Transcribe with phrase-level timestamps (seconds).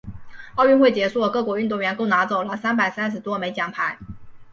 [0.55, 3.99] 奥运会结束，各国运动员共拿走了三百三十多枚奖牌。